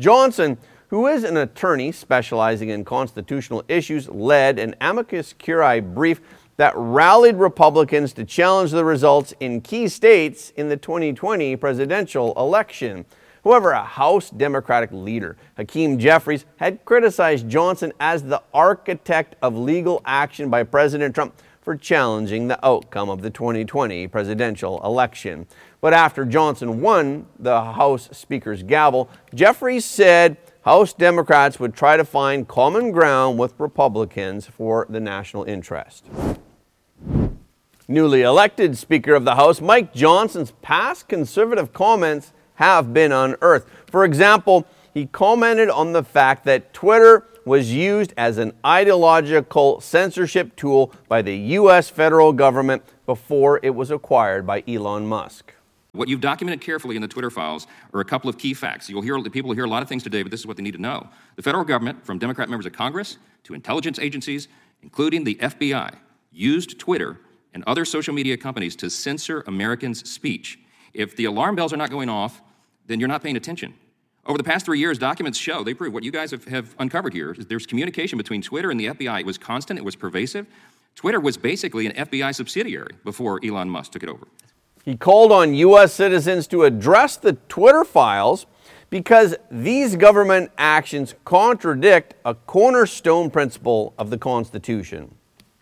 Johnson, 0.00 0.56
who 0.88 1.06
is 1.06 1.22
an 1.22 1.36
attorney 1.36 1.92
specializing 1.92 2.70
in 2.70 2.84
constitutional 2.84 3.62
issues, 3.68 4.08
led 4.08 4.58
an 4.58 4.74
amicus 4.80 5.34
curiae 5.34 5.80
brief 5.80 6.22
that 6.56 6.72
rallied 6.76 7.36
Republicans 7.36 8.12
to 8.14 8.24
challenge 8.24 8.70
the 8.70 8.84
results 8.84 9.34
in 9.40 9.60
key 9.60 9.88
states 9.88 10.50
in 10.56 10.68
the 10.68 10.76
2020 10.76 11.56
presidential 11.56 12.32
election. 12.36 13.04
However, 13.44 13.72
a 13.72 13.84
House 13.84 14.30
Democratic 14.30 14.90
leader, 14.90 15.36
Hakeem 15.58 15.98
Jeffries, 15.98 16.46
had 16.56 16.84
criticized 16.86 17.48
Johnson 17.48 17.92
as 18.00 18.22
the 18.22 18.42
architect 18.54 19.36
of 19.42 19.56
legal 19.56 20.00
action 20.06 20.48
by 20.48 20.62
President 20.62 21.14
Trump 21.14 21.34
for 21.60 21.76
challenging 21.76 22.48
the 22.48 22.64
outcome 22.64 23.08
of 23.08 23.22
the 23.22 23.30
2020 23.30 24.06
presidential 24.08 24.80
election. 24.84 25.46
But 25.80 25.94
after 25.94 26.24
Johnson 26.24 26.80
won 26.80 27.26
the 27.38 27.72
House 27.72 28.08
Speaker's 28.12 28.62
gavel, 28.62 29.08
Jeffries 29.34 29.84
said 29.84 30.36
House 30.62 30.92
Democrats 30.92 31.58
would 31.58 31.74
try 31.74 31.96
to 31.96 32.04
find 32.04 32.48
common 32.48 32.90
ground 32.90 33.38
with 33.38 33.54
Republicans 33.58 34.46
for 34.46 34.86
the 34.88 35.00
national 35.00 35.44
interest. 35.44 36.06
Newly 37.88 38.22
elected 38.22 38.78
Speaker 38.78 39.14
of 39.14 39.26
the 39.26 39.34
House, 39.34 39.60
Mike 39.60 39.92
Johnson's 39.92 40.52
past 40.62 41.08
conservative 41.08 41.74
comments 41.74 42.32
have 42.54 42.92
been 42.92 43.12
unearthed. 43.12 43.68
For 43.90 44.04
example, 44.04 44.66
he 44.92 45.06
commented 45.06 45.70
on 45.70 45.92
the 45.92 46.04
fact 46.04 46.44
that 46.44 46.72
Twitter 46.72 47.26
was 47.44 47.72
used 47.72 48.14
as 48.16 48.38
an 48.38 48.52
ideological 48.64 49.80
censorship 49.80 50.56
tool 50.56 50.92
by 51.08 51.20
the 51.20 51.36
U.S. 51.36 51.90
federal 51.90 52.32
government 52.32 52.82
before 53.06 53.60
it 53.62 53.74
was 53.74 53.90
acquired 53.90 54.46
by 54.46 54.62
Elon 54.66 55.06
Musk. 55.06 55.52
What 55.92 56.08
you've 56.08 56.20
documented 56.20 56.60
carefully 56.60 56.96
in 56.96 57.02
the 57.02 57.08
Twitter 57.08 57.30
files 57.30 57.68
are 57.92 58.00
a 58.00 58.04
couple 58.04 58.28
of 58.28 58.36
key 58.36 58.54
facts. 58.54 58.88
You'll 58.88 59.02
hear 59.02 59.22
people 59.30 59.48
will 59.48 59.54
hear 59.54 59.64
a 59.64 59.68
lot 59.68 59.82
of 59.82 59.88
things 59.88 60.02
today, 60.02 60.22
but 60.22 60.30
this 60.30 60.40
is 60.40 60.46
what 60.46 60.56
they 60.56 60.62
need 60.62 60.74
to 60.74 60.80
know. 60.80 61.08
The 61.36 61.42
federal 61.42 61.64
government, 61.64 62.04
from 62.04 62.18
Democrat 62.18 62.48
members 62.48 62.66
of 62.66 62.72
Congress 62.72 63.18
to 63.44 63.54
intelligence 63.54 63.98
agencies, 63.98 64.48
including 64.82 65.22
the 65.22 65.36
FBI, 65.36 65.94
used 66.32 66.78
Twitter 66.80 67.20
and 67.52 67.62
other 67.66 67.84
social 67.84 68.12
media 68.12 68.36
companies 68.36 68.74
to 68.76 68.90
censor 68.90 69.44
Americans' 69.46 70.10
speech. 70.10 70.58
If 70.92 71.14
the 71.14 71.26
alarm 71.26 71.54
bells 71.54 71.72
are 71.72 71.76
not 71.76 71.90
going 71.90 72.08
off, 72.08 72.42
then 72.86 73.00
you're 73.00 73.08
not 73.08 73.22
paying 73.22 73.36
attention. 73.36 73.74
Over 74.26 74.38
the 74.38 74.44
past 74.44 74.64
three 74.64 74.78
years, 74.78 74.98
documents 74.98 75.38
show, 75.38 75.62
they 75.62 75.74
prove 75.74 75.92
what 75.92 76.02
you 76.02 76.10
guys 76.10 76.30
have, 76.30 76.44
have 76.46 76.74
uncovered 76.78 77.12
here. 77.12 77.36
There's 77.38 77.66
communication 77.66 78.16
between 78.16 78.40
Twitter 78.40 78.70
and 78.70 78.80
the 78.80 78.86
FBI. 78.86 79.20
It 79.20 79.26
was 79.26 79.36
constant, 79.36 79.78
it 79.78 79.84
was 79.84 79.96
pervasive. 79.96 80.46
Twitter 80.94 81.20
was 81.20 81.36
basically 81.36 81.86
an 81.86 81.92
FBI 81.92 82.34
subsidiary 82.34 82.94
before 83.04 83.40
Elon 83.44 83.68
Musk 83.68 83.92
took 83.92 84.02
it 84.02 84.08
over. 84.08 84.26
He 84.84 84.96
called 84.96 85.32
on 85.32 85.54
U.S. 85.54 85.92
citizens 85.92 86.46
to 86.48 86.64
address 86.64 87.16
the 87.16 87.34
Twitter 87.48 87.84
files 87.84 88.46
because 88.90 89.34
these 89.50 89.96
government 89.96 90.52
actions 90.56 91.14
contradict 91.24 92.14
a 92.24 92.34
cornerstone 92.34 93.30
principle 93.30 93.92
of 93.98 94.10
the 94.10 94.18
Constitution. 94.18 95.14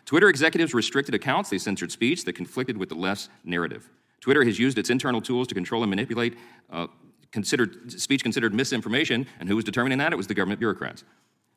Twitter 0.05 0.29
executives 0.29 0.75
restricted 0.75 1.14
accounts, 1.14 1.50
they 1.50 1.59
censored 1.59 1.91
speech 1.91 2.25
that 2.26 2.35
conflicted 2.35 2.76
with 2.76 2.91
the 2.91 2.95
left's 2.95 3.29
narrative. 3.45 3.88
Twitter 4.21 4.45
has 4.45 4.59
used 4.59 4.76
its 4.76 4.91
internal 4.91 5.21
tools 5.21 5.49
to 5.49 5.55
control 5.55 5.83
and 5.83 5.91
manipulate 5.91 6.37
uh, 6.71 6.87
considered, 7.33 7.91
speech 7.93 8.23
considered 8.23 8.55
misinformation, 8.55 9.27
and 9.41 9.49
who 9.49 9.57
was 9.57 9.65
determining 9.65 9.99
that? 9.99 10.12
It 10.12 10.17
was 10.17 10.27
the 10.27 10.35
government 10.35 10.61
bureaucrats. 10.61 11.05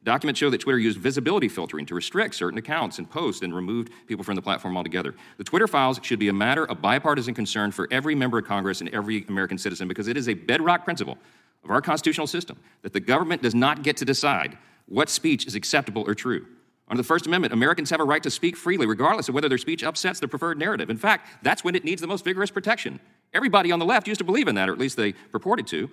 Documents 0.04 0.40
show 0.40 0.52
that 0.52 0.60
Twitter 0.60 0.78
used 0.78 1.00
visibility 1.00 1.50
filtering 1.50 1.86
to 1.88 1.96
restrict 1.96 2.36
certain 2.36 2.60
accounts 2.60 3.00
and 3.00 3.10
posts 3.10 3.42
and 3.42 3.56
removed 3.56 3.92
people 4.06 4.24
from 4.24 4.36
the 4.36 4.42
platform 4.42 4.78
altogether. 4.78 5.16
The 5.38 5.44
Twitter 5.44 5.68
files 5.68 6.00
should 6.04 6.20
be 6.20 6.30
a 6.30 6.34
matter 6.34 6.64
of 6.66 6.80
bipartisan 6.80 7.34
concern 7.34 7.72
for 7.72 7.88
every 7.90 8.14
member 8.14 8.38
of 8.38 8.46
Congress 8.46 8.82
and 8.82 8.90
every 8.94 9.26
American 9.28 9.58
citizen 9.58 9.88
because 9.88 10.08
it 10.08 10.16
is 10.16 10.30
a 10.30 10.36
bedrock 10.36 10.86
principle 10.86 11.18
of 11.64 11.72
our 11.72 11.82
constitutional 11.82 12.28
system 12.28 12.58
that 12.84 12.94
the 12.94 13.00
government 13.00 13.42
does 13.42 13.56
not 13.56 13.82
get 13.82 13.98
to 13.98 14.06
decide 14.06 14.60
what 14.86 15.10
speech 15.10 15.48
is 15.48 15.56
acceptable 15.56 16.04
or 16.06 16.14
true. 16.14 16.46
Under 16.88 17.02
the 17.02 17.08
First 17.08 17.26
Amendment, 17.26 17.52
Americans 17.52 17.90
have 17.90 18.00
a 18.00 18.04
right 18.04 18.22
to 18.22 18.30
speak 18.30 18.56
freely, 18.56 18.86
regardless 18.86 19.28
of 19.28 19.34
whether 19.34 19.50
their 19.50 19.58
speech 19.58 19.84
upsets 19.84 20.20
the 20.20 20.28
preferred 20.28 20.60
narrative. 20.60 20.92
In 20.92 20.98
fact, 20.98 21.44
that's 21.44 21.64
when 21.64 21.74
it 21.74 21.84
needs 21.84 22.00
the 22.00 22.08
most 22.08 22.24
vigorous 22.24 22.52
protection. 22.52 23.00
Everybody 23.36 23.70
on 23.74 23.80
the 23.80 23.86
left 23.86 24.08
used 24.08 24.20
to 24.20 24.24
believe 24.24 24.48
in 24.48 24.56
that, 24.56 24.70
or 24.70 24.72
at 24.72 24.80
least 24.80 24.96
they 24.96 25.12
purported 25.12 25.68
to. 25.68 25.90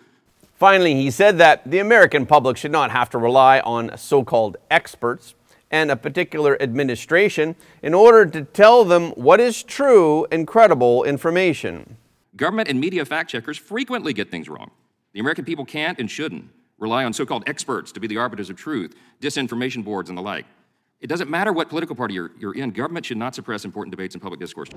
Finally, 0.54 0.94
he 0.94 1.10
said 1.10 1.38
that 1.38 1.68
the 1.68 1.80
American 1.80 2.24
public 2.24 2.56
should 2.56 2.70
not 2.70 2.92
have 2.92 3.10
to 3.10 3.18
rely 3.18 3.58
on 3.60 3.98
so 3.98 4.22
called 4.22 4.56
experts 4.70 5.34
and 5.68 5.90
a 5.90 5.96
particular 5.96 6.60
administration 6.62 7.56
in 7.82 7.94
order 7.94 8.24
to 8.26 8.42
tell 8.42 8.84
them 8.84 9.10
what 9.12 9.40
is 9.40 9.64
true 9.64 10.24
and 10.30 10.46
credible 10.46 11.02
information. 11.02 11.96
Government 12.36 12.68
and 12.68 12.78
media 12.78 13.04
fact 13.04 13.30
checkers 13.30 13.58
frequently 13.58 14.12
get 14.12 14.30
things 14.30 14.48
wrong. 14.48 14.70
The 15.12 15.18
American 15.18 15.44
people 15.44 15.64
can't 15.64 15.98
and 15.98 16.08
shouldn't 16.08 16.48
rely 16.78 17.04
on 17.04 17.12
so 17.12 17.26
called 17.26 17.42
experts 17.48 17.90
to 17.90 17.98
be 17.98 18.06
the 18.06 18.18
arbiters 18.18 18.50
of 18.50 18.56
truth, 18.56 18.94
disinformation 19.20 19.84
boards, 19.84 20.08
and 20.10 20.16
the 20.16 20.22
like. 20.22 20.46
It 21.00 21.08
doesn't 21.08 21.28
matter 21.28 21.52
what 21.52 21.68
political 21.68 21.96
party 21.96 22.14
you're, 22.14 22.30
you're 22.38 22.54
in, 22.54 22.70
government 22.70 23.04
should 23.04 23.16
not 23.16 23.34
suppress 23.34 23.64
important 23.64 23.90
debates 23.90 24.14
and 24.14 24.22
public 24.22 24.38
discourse. 24.38 24.68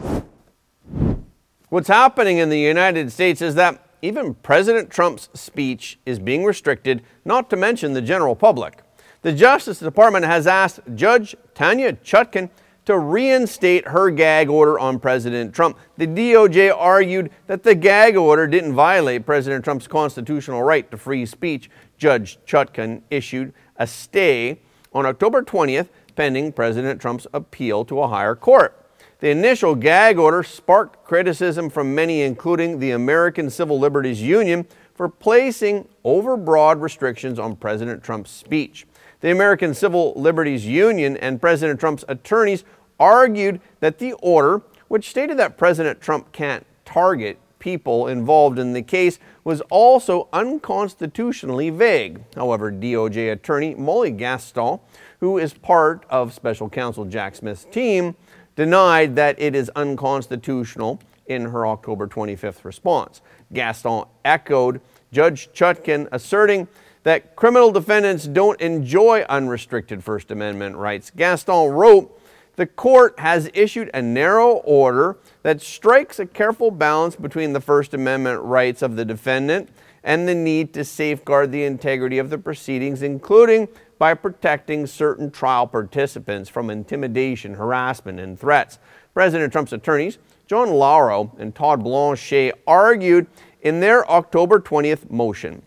What's 1.76 1.90
happening 1.90 2.38
in 2.38 2.48
the 2.48 2.58
United 2.58 3.12
States 3.12 3.42
is 3.42 3.56
that 3.56 3.86
even 4.02 4.36
President 4.36 4.90
Trump's 4.90 5.28
speech 5.34 6.00
is 6.06 6.20
being 6.20 6.46
restricted, 6.46 7.04
not 7.26 7.50
to 7.50 7.58
mention 7.58 7.92
the 7.92 8.02
general 8.02 8.34
public. 8.34 8.82
The 9.24 9.34
Justice 9.34 9.80
Department 9.80 10.24
has 10.24 10.48
asked 10.48 10.80
Judge 10.96 11.36
Tanya 11.54 11.92
Chutkan 11.92 12.50
to 12.86 12.98
reinstate 12.98 13.90
her 13.90 14.10
gag 14.10 14.48
order 14.48 14.80
on 14.80 15.02
President 15.02 15.54
Trump. 15.54 15.78
The 15.98 16.08
DOJ 16.08 16.74
argued 16.74 17.30
that 17.48 17.64
the 17.64 17.76
gag 17.76 18.16
order 18.16 18.48
didn't 18.48 18.72
violate 18.72 19.26
President 19.26 19.66
Trump's 19.66 19.86
constitutional 19.86 20.64
right 20.64 20.90
to 20.92 20.98
free 20.98 21.26
speech. 21.26 21.70
Judge 21.98 22.40
Chutkan 22.48 23.02
issued 23.10 23.54
a 23.76 23.86
stay 23.86 24.62
on 24.94 25.06
October 25.06 25.44
20th 25.44 25.90
pending 26.16 26.54
President 26.54 27.02
Trump's 27.02 27.28
appeal 27.34 27.84
to 27.84 28.00
a 28.00 28.08
higher 28.08 28.34
court. 28.34 28.85
The 29.20 29.30
initial 29.30 29.76
gag 29.76 30.18
order 30.18 30.44
sparked 30.44 31.06
criticism 31.06 31.70
from 31.70 31.96
many, 31.96 32.22
including 32.22 32.80
the 32.80 32.92
American 32.92 33.50
Civil 33.50 33.80
Liberties 33.80 34.22
Union, 34.22 34.68
for 34.94 35.08
placing 35.08 35.88
overbroad 36.04 36.82
restrictions 36.82 37.40
on 37.40 37.56
President 37.56 38.04
Trump's 38.04 38.32
speech. 38.32 38.86
The 39.22 39.32
American 39.32 39.74
Civil 39.74 40.14
Liberties 40.16 40.66
Union 40.66 41.18
and 41.18 41.40
President 41.40 41.80
Trump's 41.80 42.04
attorneys 42.08 42.64
argued 43.00 43.62
that 43.80 44.00
the 44.00 44.14
order, 44.14 44.62
which 44.90 45.10
stated 45.10 45.38
that 45.38 45.58
President 45.58 46.02
Trump 46.02 46.32
can't 46.32 46.66
target 46.84 47.40
people 47.60 48.08
involved 48.08 48.60
in 48.60 48.74
the 48.74 48.82
case, 48.82 49.18
was 49.44 49.62
also 49.70 50.28
unconstitutionally 50.32 51.70
vague. 51.70 52.24
However, 52.36 52.72
DOJ 52.72 53.32
attorney 53.32 53.76
Molly 53.76 54.12
Gaston, 54.12 54.80
who 55.20 55.38
is 55.38 55.54
part 55.54 56.06
of 56.10 56.34
special 56.34 56.70
counsel 56.70 57.06
Jack 57.06 57.36
Smith's 57.36 57.66
team, 57.66 58.16
denied 58.56 59.16
that 59.16 59.40
it 59.40 59.56
is 59.56 59.70
unconstitutional 59.76 61.02
in 61.26 61.46
her 61.46 61.66
October 61.68 62.08
25th 62.08 62.64
response. 62.64 63.22
Gaston 63.52 64.06
echoed 64.24 64.82
Judge 65.12 65.50
Chutkan, 65.54 66.08
asserting 66.12 66.68
that 67.04 67.36
criminal 67.36 67.72
defendants 67.72 68.26
don't 68.26 68.60
enjoy 68.62 69.26
unrestricted 69.30 70.04
First 70.04 70.32
Amendment 70.32 70.76
rights. 70.76 71.12
Gaston 71.16 71.72
wrote, 71.72 72.20
the 72.56 72.66
court 72.66 73.20
has 73.20 73.50
issued 73.54 73.90
a 73.94 74.02
narrow 74.02 74.54
order 74.54 75.18
that 75.44 75.62
strikes 75.62 76.20
a 76.20 76.26
careful 76.26 76.72
balance 76.72 77.16
between 77.16 77.54
the 77.54 77.60
First 77.60 77.94
Amendment 77.94 78.42
rights 78.42 78.82
of 78.82 78.96
the 78.96 79.06
defendant 79.06 79.70
and 80.04 80.28
the 80.28 80.36
need 80.36 80.74
to 80.74 80.84
safeguard 80.84 81.52
the 81.52 81.64
integrity 81.64 82.18
of 82.18 82.30
the 82.30 82.38
proceedings, 82.38 83.02
including 83.02 83.68
by 83.98 84.14
protecting 84.14 84.88
certain 84.88 85.32
trial 85.32 85.68
participants 85.68 86.50
from 86.50 86.70
intimidation, 86.70 87.56
harassment, 87.56 88.20
and 88.20 88.40
threats. 88.40 88.80
President 89.14 89.52
Trump's 89.52 89.74
attorneys, 89.74 90.18
John 90.48 90.72
Lauro 90.72 91.32
and 91.40 91.56
Todd 91.56 91.84
Blanchet, 91.84 92.62
argued 92.68 93.28
in 93.62 93.80
their 93.80 94.10
October 94.10 94.60
20th 94.60 95.10
motion 95.10 95.62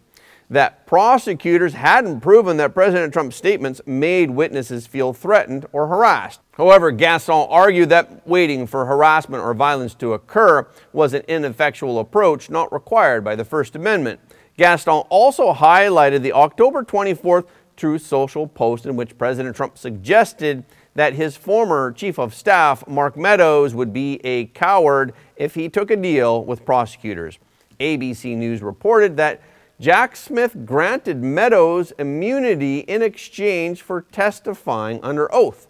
that 0.51 0.87
prosecutors 0.87 1.75
hadn't 1.75 2.21
proven 2.21 2.57
that 2.57 2.75
President 2.75 3.13
Trump's 3.13 3.37
statements 3.37 3.81
made 3.85 4.31
witnesses 4.31 4.87
feel 4.87 5.13
threatened 5.13 5.67
or 5.73 5.89
harassed. 5.89 6.41
However, 6.53 6.91
Gaston 6.91 7.47
argued 7.51 7.91
that 7.91 8.27
waiting 8.27 8.67
for 8.67 8.87
harassment 8.87 9.43
or 9.43 9.53
violence 9.53 9.95
to 9.97 10.15
occur 10.15 10.67
was 10.93 11.13
an 11.13 11.23
ineffectual 11.29 11.99
approach 11.99 12.49
not 12.49 12.73
required 12.73 13.25
by 13.25 13.37
the 13.37 13.45
First 13.45 13.77
Amendment. 13.77 14.21
Gaston 14.57 15.05
also 15.09 15.53
highlighted 15.53 16.23
the 16.23 16.33
October 16.33 16.83
24th 16.83 17.47
Truth 17.79 18.05
Social 18.05 18.47
post 18.47 18.85
in 18.85 18.97
which 18.97 19.17
President 19.17 19.57
Trump 19.57 19.79
suggested 19.79 20.65
that 20.95 21.15
his 21.15 21.37
former 21.37 21.93
chief 21.93 22.19
of 22.19 22.35
staff, 22.35 22.87
Mark 22.89 23.17
Meadows, 23.17 23.75
would 23.75 23.93
be 23.93 24.21
a 24.25 24.47
coward 24.47 25.15
if 25.37 25.55
he 25.55 25.69
took 25.69 25.91
a 25.91 25.97
deal 25.97 26.45
with 26.45 26.67
prosecutors. 26.67 27.39
ABC 27.79 28.37
News 28.37 28.63
reported 28.63 29.17
that 29.17 29.41
Jack 29.79 30.17
Smith 30.17 30.67
granted 30.67 31.23
Meadows 31.23 31.93
immunity 32.01 32.81
in 32.81 33.01
exchange 33.01 33.81
for 33.81 34.03
testifying 34.03 34.99
under 35.05 35.33
oath. 35.33 35.69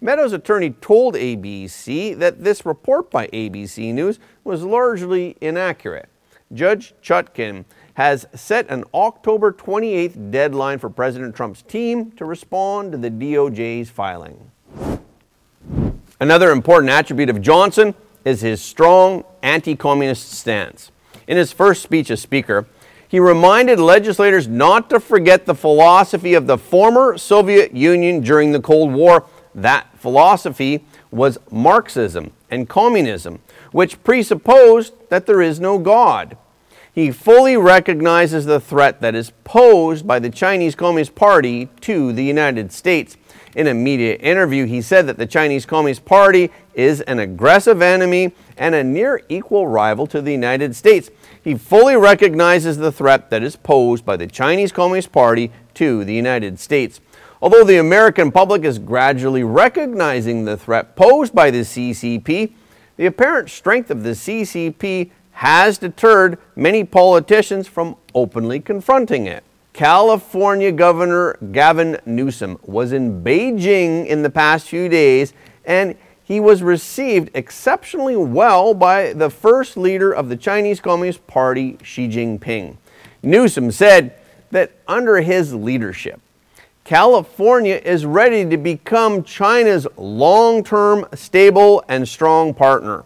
Meadows' 0.00 0.32
attorney 0.32 0.70
told 0.70 1.14
ABC 1.14 2.18
that 2.18 2.42
this 2.42 2.64
report 2.64 3.10
by 3.10 3.26
ABC 3.28 3.92
News 3.92 4.18
was 4.44 4.62
largely 4.62 5.36
inaccurate. 5.42 6.08
Judge 6.54 6.94
Chutkan 7.02 7.66
has 8.00 8.26
set 8.34 8.66
an 8.70 8.82
October 8.94 9.52
28th 9.52 10.30
deadline 10.30 10.78
for 10.78 10.88
President 10.88 11.36
Trump's 11.36 11.60
team 11.60 12.10
to 12.12 12.24
respond 12.24 12.92
to 12.92 12.96
the 12.96 13.10
DOJ's 13.10 13.90
filing. 13.90 14.50
Another 16.18 16.50
important 16.50 16.90
attribute 16.90 17.28
of 17.28 17.42
Johnson 17.42 17.94
is 18.24 18.40
his 18.40 18.62
strong 18.62 19.22
anti 19.42 19.76
communist 19.76 20.30
stance. 20.30 20.90
In 21.26 21.36
his 21.36 21.52
first 21.52 21.82
speech 21.82 22.10
as 22.10 22.22
Speaker, 22.22 22.64
he 23.06 23.20
reminded 23.20 23.78
legislators 23.78 24.48
not 24.48 24.88
to 24.88 24.98
forget 24.98 25.44
the 25.44 25.54
philosophy 25.54 26.32
of 26.32 26.46
the 26.46 26.56
former 26.56 27.18
Soviet 27.18 27.74
Union 27.74 28.22
during 28.22 28.52
the 28.52 28.62
Cold 28.62 28.94
War. 28.94 29.26
That 29.54 29.88
philosophy 29.98 30.86
was 31.10 31.36
Marxism 31.50 32.32
and 32.50 32.66
communism, 32.66 33.40
which 33.72 34.02
presupposed 34.02 34.94
that 35.10 35.26
there 35.26 35.42
is 35.42 35.60
no 35.60 35.76
God. 35.76 36.38
He 36.92 37.12
fully 37.12 37.56
recognizes 37.56 38.46
the 38.46 38.60
threat 38.60 39.00
that 39.00 39.14
is 39.14 39.30
posed 39.44 40.06
by 40.06 40.18
the 40.18 40.30
Chinese 40.30 40.74
Communist 40.74 41.14
Party 41.14 41.68
to 41.82 42.12
the 42.12 42.24
United 42.24 42.72
States. 42.72 43.16
In 43.54 43.66
a 43.66 43.74
media 43.74 44.14
interview, 44.14 44.66
he 44.66 44.82
said 44.82 45.06
that 45.06 45.16
the 45.16 45.26
Chinese 45.26 45.66
Communist 45.66 46.04
Party 46.04 46.50
is 46.74 47.00
an 47.02 47.18
aggressive 47.18 47.82
enemy 47.82 48.32
and 48.56 48.74
a 48.74 48.84
near 48.84 49.22
equal 49.28 49.66
rival 49.66 50.06
to 50.08 50.20
the 50.20 50.32
United 50.32 50.74
States. 50.74 51.10
He 51.42 51.54
fully 51.54 51.96
recognizes 51.96 52.76
the 52.76 52.92
threat 52.92 53.30
that 53.30 53.42
is 53.42 53.56
posed 53.56 54.04
by 54.04 54.16
the 54.16 54.26
Chinese 54.26 54.72
Communist 54.72 55.12
Party 55.12 55.50
to 55.74 56.04
the 56.04 56.14
United 56.14 56.58
States. 56.58 57.00
Although 57.42 57.64
the 57.64 57.78
American 57.78 58.30
public 58.30 58.64
is 58.64 58.78
gradually 58.78 59.44
recognizing 59.44 60.44
the 60.44 60.56
threat 60.56 60.94
posed 60.94 61.34
by 61.34 61.50
the 61.50 61.60
CCP, 61.60 62.52
the 62.96 63.06
apparent 63.06 63.48
strength 63.48 63.90
of 63.90 64.02
the 64.02 64.10
CCP 64.10 65.10
has 65.32 65.78
deterred 65.78 66.38
many 66.56 66.84
politicians 66.84 67.66
from 67.66 67.96
openly 68.14 68.60
confronting 68.60 69.26
it. 69.26 69.44
California 69.72 70.72
Governor 70.72 71.38
Gavin 71.52 71.98
Newsom 72.04 72.58
was 72.62 72.92
in 72.92 73.22
Beijing 73.22 74.06
in 74.06 74.22
the 74.22 74.30
past 74.30 74.68
few 74.68 74.88
days 74.88 75.32
and 75.64 75.96
he 76.24 76.38
was 76.38 76.62
received 76.62 77.30
exceptionally 77.34 78.16
well 78.16 78.72
by 78.74 79.12
the 79.12 79.30
first 79.30 79.76
leader 79.76 80.12
of 80.12 80.28
the 80.28 80.36
Chinese 80.36 80.80
Communist 80.80 81.26
Party, 81.26 81.76
Xi 81.82 82.08
Jinping. 82.08 82.76
Newsom 83.22 83.72
said 83.72 84.14
that 84.50 84.72
under 84.86 85.20
his 85.20 85.54
leadership, 85.54 86.20
California 86.84 87.80
is 87.84 88.04
ready 88.04 88.44
to 88.48 88.56
become 88.56 89.22
China's 89.22 89.86
long 89.96 90.64
term, 90.64 91.06
stable, 91.14 91.84
and 91.88 92.08
strong 92.08 92.54
partner. 92.54 93.04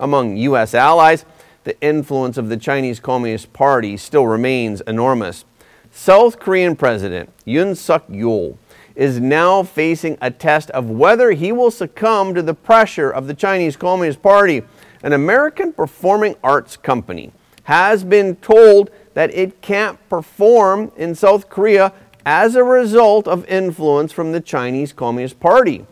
Among 0.00 0.36
U.S. 0.38 0.74
allies, 0.74 1.24
the 1.64 1.80
influence 1.80 2.36
of 2.36 2.48
the 2.48 2.56
Chinese 2.56 3.00
Communist 3.00 3.52
Party 3.52 3.96
still 3.96 4.26
remains 4.26 4.80
enormous. 4.82 5.44
South 5.90 6.38
Korean 6.38 6.74
President 6.74 7.30
Yoon 7.46 7.76
Suk 7.76 8.08
Yeol 8.08 8.56
is 8.94 9.20
now 9.20 9.62
facing 9.62 10.18
a 10.20 10.30
test 10.30 10.70
of 10.70 10.90
whether 10.90 11.32
he 11.32 11.52
will 11.52 11.70
succumb 11.70 12.34
to 12.34 12.42
the 12.42 12.54
pressure 12.54 13.10
of 13.10 13.26
the 13.26 13.34
Chinese 13.34 13.76
Communist 13.76 14.22
Party. 14.22 14.62
An 15.02 15.12
American 15.12 15.72
performing 15.72 16.36
arts 16.42 16.76
company 16.76 17.32
has 17.64 18.04
been 18.04 18.36
told 18.36 18.90
that 19.14 19.32
it 19.34 19.60
can't 19.60 19.98
perform 20.08 20.90
in 20.96 21.14
South 21.14 21.48
Korea 21.48 21.92
as 22.24 22.54
a 22.54 22.64
result 22.64 23.26
of 23.26 23.46
influence 23.46 24.12
from 24.12 24.32
the 24.32 24.40
Chinese 24.40 24.92
Communist 24.92 25.40
Party. 25.40 25.86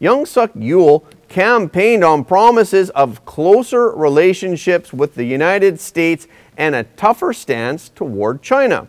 Yoon 0.00 0.26
Suk 0.26 0.52
Yeol 0.54 1.04
campaigned 1.30 2.04
on 2.04 2.24
promises 2.24 2.90
of 2.90 3.24
closer 3.24 3.90
relationships 3.92 4.92
with 4.92 5.14
the 5.14 5.24
United 5.24 5.80
States 5.80 6.28
and 6.58 6.74
a 6.74 6.84
tougher 6.84 7.32
stance 7.32 7.88
toward 7.88 8.42
China 8.42 8.86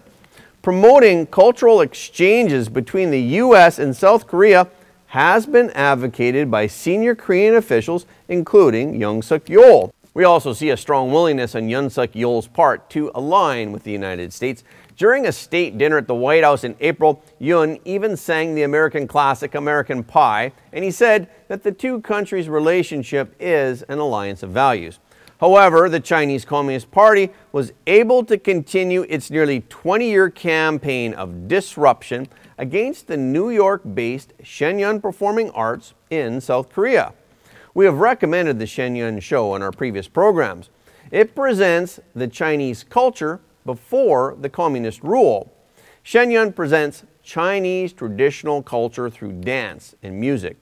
promoting 0.62 1.26
cultural 1.26 1.82
exchanges 1.82 2.70
between 2.70 3.10
the 3.10 3.22
U.S. 3.22 3.80
and 3.80 3.96
South 3.96 4.28
Korea 4.28 4.68
has 5.08 5.46
been 5.46 5.72
advocated 5.72 6.52
by 6.52 6.68
senior 6.68 7.16
Korean 7.16 7.56
officials, 7.56 8.06
including 8.28 8.94
Yoon 9.00 9.24
Suk 9.24 9.46
Yeol. 9.46 9.92
We 10.14 10.24
also 10.24 10.54
see 10.54 10.70
a 10.70 10.78
strong 10.78 11.12
willingness 11.12 11.56
on 11.56 11.64
Yoon 11.64 11.90
Suk 11.90 12.12
Yeol's 12.12 12.48
part 12.48 12.90
to 12.92 13.12
align 13.16 13.72
with 13.72 13.84
the 13.84 13.92
United 13.92 14.34
States. 14.34 14.64
During 15.01 15.25
a 15.25 15.31
state 15.31 15.79
dinner 15.79 15.98
at 15.98 16.05
the 16.05 16.13
White 16.13 16.43
House 16.43 16.63
in 16.63 16.75
April, 16.79 17.24
Yoon 17.41 17.81
even 17.86 18.15
sang 18.15 18.53
the 18.53 18.62
American 18.62 19.08
classic 19.08 19.55
American 19.55 20.03
Pie, 20.03 20.51
and 20.72 20.84
he 20.84 20.91
said 20.91 21.27
that 21.48 21.63
the 21.63 21.72
two 21.72 22.01
countries' 22.01 22.48
relationship 22.48 23.34
is 23.39 23.81
an 23.81 23.98
alliance 23.98 24.43
of 24.43 24.51
values. 24.51 25.00
However, 25.39 25.89
the 25.89 26.00
Chinese 26.00 26.46
Communist 26.46 26.91
Party 26.91 27.31
was 27.51 27.74
able 27.88 28.24
to 28.25 28.38
continue 28.38 29.08
its 29.10 29.31
nearly 29.31 29.62
20 29.70 30.08
year 30.08 30.29
campaign 30.29 31.15
of 31.15 31.48
disruption, 31.48 32.27
against 32.60 33.08
the 33.08 33.17
New 33.17 33.50
York 33.50 33.81
based 33.96 34.34
Shen 34.43 34.77
Yun 34.77 35.01
Performing 35.01 35.50
Arts 35.50 35.96
in 36.12 36.39
South 36.39 36.72
Korea. 36.72 37.13
We 37.74 37.86
have 37.86 37.98
recommended 37.98 38.60
the 38.60 38.67
Shen 38.67 38.96
Yun 38.96 39.20
show 39.20 39.53
on 39.53 39.63
our 39.63 39.72
previous 39.72 40.08
programs. 40.08 40.70
It 41.10 41.34
presents 41.34 42.00
the 42.13 42.27
Chinese 42.27 42.84
culture 42.84 43.39
before 43.65 44.36
the 44.39 44.50
communist 44.50 45.03
rule. 45.03 45.51
Shen 46.03 46.32
Yun 46.32 46.53
presents 46.53 47.03
Chinese 47.24 47.94
traditional 47.94 48.63
culture 48.63 49.10
through 49.10 49.34
dance 49.34 49.96
and 50.01 50.20
music. 50.20 50.58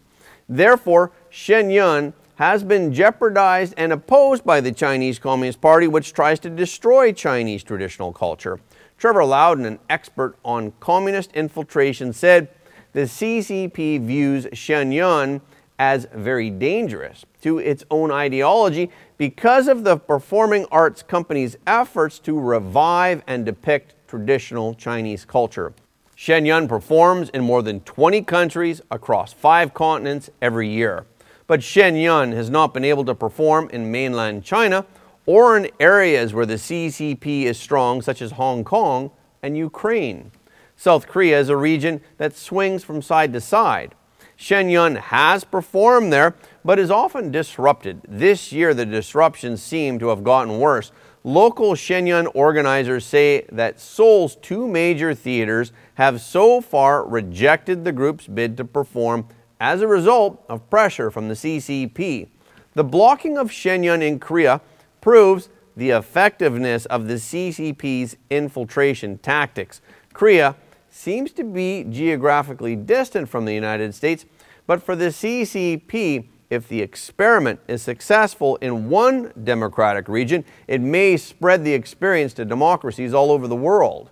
Therefore, 0.48 1.12
Shen 1.30 1.70
Yun 1.70 2.14
has 2.36 2.64
been 2.64 2.94
jeopardized 2.94 3.74
and 3.78 3.92
opposed 3.92 4.46
by 4.46 4.62
the 4.62 4.72
Chinese 4.72 5.20
Communist 5.20 5.62
Party, 5.62 5.88
which 5.88 6.14
tries 6.14 6.40
to 6.40 6.50
destroy 6.50 7.12
Chinese 7.12 7.64
traditional 7.64 8.14
culture. 8.14 8.60
Trevor 8.98 9.26
Loudon, 9.26 9.66
an 9.66 9.80
expert 9.90 10.36
on 10.44 10.74
communist 10.80 11.32
infiltration, 11.34 12.14
said 12.14 12.50
the 12.94 13.02
CCP 13.02 14.06
views 14.06 14.48
Shen 14.54 14.92
Yun 14.92 15.42
as 15.78 16.08
very 16.14 16.50
dangerous 16.50 17.26
to 17.42 17.58
its 17.58 17.84
own 17.90 18.12
ideology 18.12 18.90
because 19.18 19.68
of 19.68 19.84
the 19.84 19.98
performing 19.98 20.66
arts 20.72 21.04
company's 21.04 21.58
efforts 21.66 22.20
to 22.20 22.40
revive 22.40 23.24
and 23.28 23.46
depict 23.46 23.96
traditional 24.08 24.74
Chinese 24.74 25.26
culture. 25.26 25.74
Shen 26.16 26.46
Yun 26.46 26.68
performs 26.68 27.30
in 27.30 27.44
more 27.44 27.62
than 27.62 27.80
20 27.82 28.24
countries 28.24 28.82
across 28.92 29.32
five 29.32 29.74
continents 29.74 30.30
every 30.42 30.68
year. 30.68 31.06
But 31.48 31.64
Shen 31.64 31.96
Yun 31.96 32.34
has 32.34 32.50
not 32.50 32.74
been 32.74 32.84
able 32.84 33.06
to 33.06 33.16
perform 33.16 33.70
in 33.72 33.90
mainland 33.90 34.44
China 34.44 34.86
or 35.26 35.56
in 35.56 35.70
areas 35.80 36.34
where 36.34 36.46
the 36.46 36.56
CCP 36.56 37.44
is 37.44 37.58
strong, 37.58 38.02
such 38.02 38.22
as 38.22 38.32
Hong 38.32 38.64
Kong 38.64 39.12
and 39.42 39.56
Ukraine. 39.58 40.32
South 40.76 41.08
Korea 41.08 41.40
is 41.40 41.50
a 41.50 41.56
region 41.56 42.02
that 42.18 42.36
swings 42.36 42.84
from 42.84 43.02
side 43.02 43.32
to 43.34 43.42
side. 43.42 43.96
Shen 44.42 44.70
Yun 44.70 44.96
has 44.96 45.44
performed 45.44 46.14
there, 46.14 46.34
but 46.64 46.80
is 46.80 46.90
often 46.90 47.30
disrupted. 47.30 48.00
This 48.08 48.54
year, 48.54 48.74
the 48.74 48.86
disruptions 48.86 49.62
seem 49.62 50.00
to 50.00 50.08
have 50.08 50.24
gotten 50.24 50.60
worse. 50.60 50.94
Local 51.26 51.76
Shen 51.76 52.08
Yun 52.08 52.26
organizers 52.28 53.06
say 53.06 53.46
that 53.52 53.82
Seoul's 53.82 54.38
two 54.38 54.66
major 54.66 55.14
theaters 55.14 55.74
have 55.96 56.22
so 56.22 56.62
far 56.62 57.06
rejected 57.06 57.84
the 57.84 57.92
group's 57.92 58.28
bid 58.28 58.56
to 58.56 58.64
perform 58.64 59.28
as 59.60 59.82
a 59.82 59.88
result 59.88 60.42
of 60.48 60.70
pressure 60.70 61.12
from 61.12 61.28
the 61.28 61.36
CCP. 61.36 62.30
The 62.76 62.84
blocking 62.86 63.38
of 63.38 63.52
Shen 63.52 63.84
Yun 63.84 64.02
in 64.02 64.20
Korea 64.20 64.62
proves 65.02 65.50
the 65.76 65.90
effectiveness 65.90 66.86
of 66.86 67.10
the 67.10 67.16
CCP's 67.16 68.16
infiltration 68.30 69.18
tactics. 69.18 69.82
Korea 70.14 70.56
seems 70.90 71.32
to 71.34 71.44
be 71.44 71.84
geographically 71.84 72.76
distant 72.76 73.30
from 73.30 73.46
the 73.46 73.54
United 73.54 73.96
States, 73.96 74.26
but 74.68 74.82
for 74.84 74.96
the 74.96 75.06
CCP, 75.06 76.28
if 76.50 76.68
the 76.68 76.82
experiment 76.82 77.60
is 77.68 77.82
successful 77.82 78.56
in 78.58 78.90
one 78.90 79.32
democratic 79.44 80.08
region, 80.08 80.44
it 80.68 80.82
may 80.82 81.16
spread 81.16 81.64
the 81.64 81.74
experience 81.74 82.34
to 82.34 82.46
democracies 82.46 83.14
all 83.14 83.32
over 83.32 83.48
the 83.48 83.56
world. 83.56 84.10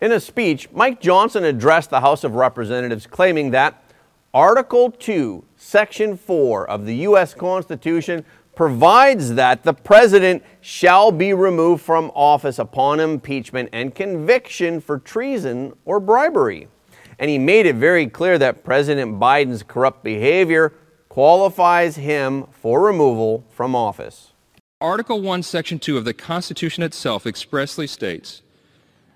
In 0.00 0.12
a 0.12 0.20
speech, 0.20 0.70
Mike 0.70 1.00
Johnson 1.00 1.44
addressed 1.44 1.90
the 1.90 2.00
House 2.00 2.22
of 2.22 2.36
Representatives 2.36 3.06
claiming 3.06 3.50
that 3.50 3.82
Article 4.32 4.92
2, 4.92 5.42
Section 5.56 6.16
4 6.16 6.68
of 6.68 6.86
the 6.86 6.94
U.S. 6.96 7.34
Constitution 7.34 8.24
provides 8.58 9.34
that 9.34 9.62
the 9.62 9.72
president 9.72 10.42
shall 10.60 11.12
be 11.12 11.32
removed 11.32 11.80
from 11.80 12.10
office 12.12 12.58
upon 12.58 12.98
impeachment 12.98 13.68
and 13.72 13.94
conviction 13.94 14.80
for 14.80 14.98
treason 14.98 15.72
or 15.84 16.00
bribery. 16.00 16.66
And 17.20 17.30
he 17.30 17.38
made 17.38 17.66
it 17.66 17.76
very 17.76 18.08
clear 18.08 18.36
that 18.38 18.64
President 18.64 19.20
Biden's 19.20 19.62
corrupt 19.62 20.02
behavior 20.02 20.72
qualifies 21.08 21.94
him 21.94 22.48
for 22.50 22.80
removal 22.80 23.44
from 23.48 23.76
office. 23.76 24.32
Article 24.80 25.22
1, 25.22 25.44
Section 25.44 25.78
2 25.78 25.96
of 25.96 26.04
the 26.04 26.12
Constitution 26.12 26.82
itself 26.82 27.28
expressly 27.28 27.86
states 27.86 28.42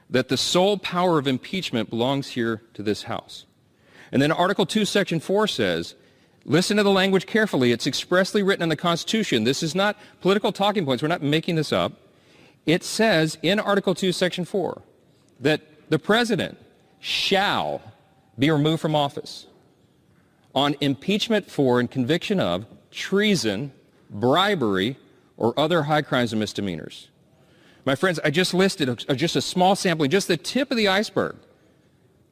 that 0.09 0.29
the 0.29 0.37
sole 0.37 0.79
power 0.79 1.19
of 1.19 1.27
impeachment 1.27 1.91
belongs 1.91 2.29
here 2.29 2.63
to 2.75 2.83
this 2.85 3.03
House. 3.03 3.47
And 4.13 4.23
then 4.23 4.31
Article 4.31 4.67
2, 4.67 4.85
Section 4.85 5.19
4 5.19 5.49
says 5.49 5.97
Listen 6.45 6.77
to 6.77 6.83
the 6.83 6.91
language 6.91 7.27
carefully. 7.27 7.73
It's 7.73 7.87
expressly 7.87 8.43
written 8.43 8.63
in 8.63 8.69
the 8.69 8.77
Constitution. 8.77 9.45
This 9.45 9.63
is 9.63 9.75
not 9.75 9.97
political 10.21 10.53
talking 10.53 10.85
points. 10.85 11.03
We're 11.03 11.09
not 11.09 11.23
making 11.23 11.57
this 11.57 11.73
up. 11.73 11.93
It 12.67 12.85
says 12.85 13.39
in 13.43 13.61
Article 13.61 13.95
2, 13.95 14.13
Section 14.13 14.45
4 14.45 14.83
that 15.41 15.61
the 15.91 15.99
president 15.99 16.59
shall 17.01 17.83
be 18.39 18.51
removed 18.51 18.81
from 18.81 18.95
office 18.95 19.47
on 20.55 20.77
impeachment 20.81 21.51
for 21.51 21.81
and 21.81 21.91
conviction 21.91 22.39
of 22.41 22.67
treason, 22.91 23.73
bribery, 24.11 24.97
or 25.37 25.59
other 25.59 25.85
high 25.85 26.03
crimes 26.03 26.33
and 26.33 26.41
misdemeanors. 26.41 27.09
My 27.85 27.95
friends, 27.95 28.21
I 28.25 28.31
just 28.31 28.55
listed 28.55 28.89
a, 28.89 29.15
just 29.17 29.35
a 29.35 29.41
small 29.41 29.75
sampling, 29.75 30.11
just 30.11 30.29
the 30.29 30.37
tip 30.37 30.71
of 30.71 30.77
the 30.77 30.89
iceberg 30.89 31.37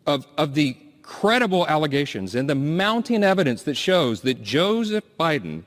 of, 0.07 0.27
of 0.37 0.55
the 0.55 0.77
credible 1.11 1.67
allegations 1.67 2.37
and 2.37 2.49
the 2.49 2.55
mounting 2.55 3.25
evidence 3.25 3.65
that 3.65 3.77
shows 3.77 4.21
that 4.21 4.41
Joseph 4.45 5.03
Biden 5.19 5.65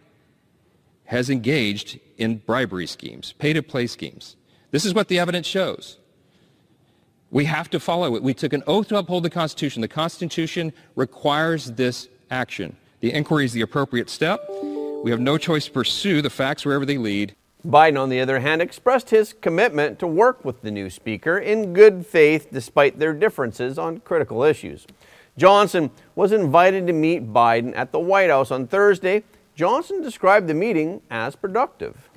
has 1.03 1.29
engaged 1.29 1.99
in 2.17 2.38
bribery 2.38 2.88
schemes, 2.88 3.34
pay-to-play 3.34 3.88
schemes. 3.88 4.38
This 4.71 4.86
is 4.86 4.93
what 4.93 5.10
the 5.10 5.19
evidence 5.19 5.45
shows. 5.45 5.97
We 7.29 7.43
have 7.43 7.69
to 7.71 7.79
follow 7.82 8.15
it. 8.15 8.23
We 8.23 8.34
took 8.34 8.53
an 8.53 8.63
oath 8.67 8.88
to 8.88 8.95
uphold 8.95 9.23
the 9.23 9.29
Constitution. 9.29 9.82
The 9.82 9.89
Constitution 9.89 10.71
requires 10.95 11.71
this 11.71 12.08
action. 12.32 12.77
The 13.01 13.12
inquiry 13.12 13.43
is 13.43 13.51
the 13.51 13.62
appropriate 13.62 14.10
step. 14.10 14.49
We 15.03 15.12
have 15.12 15.19
no 15.19 15.38
choice 15.38 15.65
to 15.65 15.71
pursue 15.71 16.21
the 16.21 16.29
facts 16.29 16.65
wherever 16.65 16.86
they 16.86 16.97
lead. 16.97 17.36
Biden, 17.67 17.99
on 17.99 18.08
the 18.08 18.21
other 18.21 18.39
hand, 18.39 18.62
expressed 18.62 19.10
his 19.10 19.34
commitment 19.34 19.99
to 19.99 20.08
work 20.08 20.45
with 20.45 20.62
the 20.62 20.71
new 20.71 20.89
speaker 20.89 21.38
in 21.38 21.73
good 21.73 22.06
faith 22.06 22.47
despite 22.51 22.97
their 22.97 23.13
differences 23.13 23.77
on 23.77 23.99
critical 23.99 24.43
issues. 24.43 24.88
Johnson 25.38 25.89
was 26.15 26.32
invited 26.32 26.86
to 26.88 26.93
meet 26.93 27.34
Biden 27.34 27.76
at 27.76 27.91
the 27.91 28.00
White 28.00 28.30
House 28.30 28.52
on 28.52 28.67
Thursday. 28.67 29.24
Johnson 29.56 30.02
described 30.02 30.48
the 30.48 30.54
meeting 30.54 31.02
as 31.10 31.36
productive. 31.36 32.10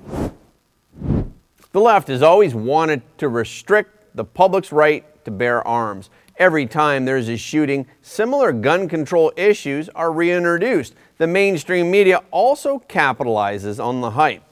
The 1.71 1.81
left 1.81 2.07
has 2.07 2.21
always 2.21 2.53
wanted 2.55 3.01
to 3.17 3.27
restrict 3.29 4.15
the 4.15 4.23
public's 4.23 4.71
right 4.71 5.03
to 5.25 5.31
bear 5.31 5.67
arms. 5.67 6.09
Every 6.37 6.67
time 6.67 7.05
there's 7.05 7.29
a 7.29 7.37
shooting, 7.37 7.87
similar 8.01 8.51
gun 8.51 8.87
control 8.87 9.31
issues 9.35 9.89
are 9.89 10.11
reintroduced. 10.11 10.93
The 11.17 11.27
mainstream 11.27 11.89
media 11.89 12.21
also 12.29 12.79
capitalizes 12.87 13.83
on 13.83 14.01
the 14.01 14.11
hype. 14.11 14.43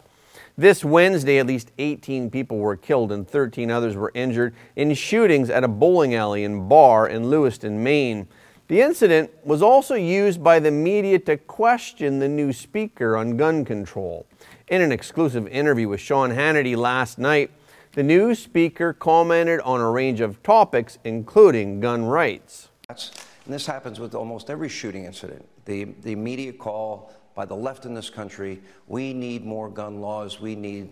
This 0.57 0.83
Wednesday, 0.83 1.37
at 1.37 1.47
least 1.47 1.71
18 1.77 2.31
people 2.31 2.57
were 2.57 2.75
killed 2.75 3.11
and 3.11 3.27
13 3.27 3.69
others 3.69 3.95
were 3.95 4.11
injured 4.15 4.55
in 4.75 4.93
shootings 4.93 5.49
at 5.49 5.63
a 5.63 5.67
bowling 5.67 6.15
alley 6.15 6.43
and 6.43 6.67
bar 6.67 7.07
in 7.07 7.29
Lewiston, 7.29 7.83
Maine. 7.83 8.27
The 8.67 8.81
incident 8.81 9.29
was 9.45 9.61
also 9.61 9.93
used 9.93 10.43
by 10.43 10.59
the 10.59 10.71
media 10.71 11.19
to 11.19 11.37
question 11.37 12.17
the 12.17 12.27
new 12.27 12.51
speaker 12.51 13.15
on 13.15 13.37
gun 13.37 13.63
control. 13.63 14.25
In 14.69 14.81
an 14.81 14.91
exclusive 14.91 15.47
interview 15.47 15.87
with 15.87 15.99
Sean 15.99 16.31
Hannity 16.31 16.75
last 16.75 17.19
night, 17.19 17.51
the 17.93 18.01
new 18.01 18.33
speaker 18.33 18.91
commented 18.91 19.59
on 19.61 19.81
a 19.81 19.91
range 19.91 20.19
of 20.19 20.41
topics, 20.41 20.97
including 21.03 21.79
gun 21.79 22.05
rights. 22.05 22.69
And 22.89 23.53
this 23.53 23.67
happens 23.67 23.99
with 23.99 24.15
almost 24.15 24.49
every 24.49 24.69
shooting 24.69 25.05
incident. 25.05 25.47
The, 25.65 25.83
the 26.01 26.11
immediate 26.13 26.57
call 26.57 27.13
by 27.35 27.45
the 27.45 27.55
left 27.55 27.85
in 27.85 27.93
this 27.93 28.09
country 28.09 28.61
we 28.87 29.13
need 29.13 29.45
more 29.45 29.69
gun 29.69 30.01
laws, 30.01 30.41
we 30.41 30.55
need 30.55 30.89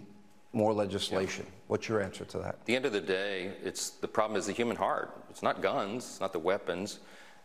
more 0.51 0.73
legislation. 0.73 1.45
Yeah. 1.47 1.53
What's 1.67 1.89
your 1.89 2.03
answer 2.03 2.25
to 2.25 2.38
that? 2.38 2.49
At 2.49 2.65
the 2.65 2.75
end 2.75 2.86
of 2.86 2.93
the 2.93 3.01
day, 3.01 3.53
it's, 3.63 3.89
the 3.89 4.07
problem 4.07 4.38
is 4.38 4.45
the 4.45 4.53
human 4.53 4.77
heart. 4.77 5.17
It's 5.31 5.41
not 5.41 5.63
guns, 5.63 6.05
it's 6.05 6.19
not 6.19 6.33
the 6.33 6.39
weapons. 6.39 6.99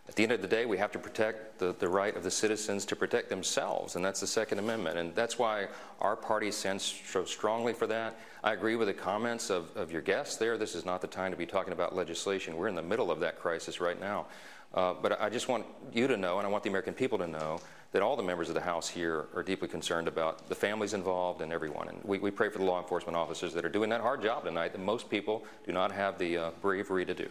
At 0.09 0.17
the 0.17 0.23
end 0.23 0.33
of 0.33 0.41
the 0.41 0.49
day, 0.49 0.65
we 0.65 0.79
have 0.79 0.91
to 0.93 0.99
protect 0.99 1.59
the, 1.59 1.75
the 1.79 1.89
right 1.89 2.17
of 2.17 2.23
the 2.23 2.31
citizens 2.31 2.87
to 2.87 2.97
protect 2.97 3.29
themselves, 3.29 3.95
and 3.95 4.05
that's 4.05 4.21
the 4.21 4.27
Second 4.27 4.59
Amendment. 4.59 4.99
And 4.99 5.15
that's 5.15 5.39
why 5.39 5.69
our 6.01 6.17
party 6.17 6.51
stands 6.51 7.01
so 7.07 7.25
strongly 7.25 7.75
for 7.75 7.87
that. 7.89 8.19
I 8.43 8.55
agree 8.55 8.75
with 8.75 8.89
the 8.89 8.95
comments 8.95 9.51
of, 9.51 9.77
of 9.77 9.93
your 9.93 10.01
guests 10.01 10.37
there. 10.37 10.57
This 10.57 10.75
is 10.75 10.87
not 10.87 11.03
the 11.03 11.07
time 11.07 11.31
to 11.31 11.37
be 11.37 11.45
talking 11.45 11.75
about 11.75 11.95
legislation. 11.95 12.57
We're 12.57 12.69
in 12.69 12.75
the 12.75 12.83
middle 12.83 13.11
of 13.11 13.21
that 13.21 13.39
crisis 13.39 13.81
right 13.81 14.01
now. 14.01 14.27
Uh, 14.73 14.95
but 14.95 15.21
I 15.21 15.29
just 15.29 15.49
want 15.49 15.67
you 15.93 16.07
to 16.07 16.17
know, 16.17 16.39
and 16.39 16.47
I 16.47 16.51
want 16.51 16.63
the 16.63 16.71
American 16.71 16.95
people 16.95 17.19
to 17.19 17.27
know, 17.27 17.61
that 17.93 18.03
all 18.03 18.17
the 18.17 18.23
members 18.23 18.49
of 18.49 18.55
the 18.55 18.61
House 18.61 18.89
here 18.89 19.27
are 19.35 19.43
deeply 19.43 19.69
concerned 19.69 20.09
about 20.09 20.49
the 20.49 20.55
families 20.55 20.95
involved 20.95 21.43
and 21.43 21.53
everyone. 21.53 21.89
And 21.89 21.99
we, 22.05 22.19
we 22.19 22.31
pray 22.31 22.49
for 22.49 22.59
the 22.59 22.65
law 22.65 22.81
enforcement 22.81 23.17
officers 23.17 23.53
that 23.55 23.65
are 23.65 23.71
doing 23.71 23.91
that 23.91 24.01
hard 24.01 24.23
job 24.23 24.45
tonight 24.45 24.73
that 24.73 24.81
most 24.81 25.09
people 25.09 25.45
do 25.67 25.73
not 25.73 25.93
have 25.93 26.19
the 26.19 26.37
uh, 26.37 26.51
bravery 26.63 27.05
to 27.07 27.15
do. 27.15 27.29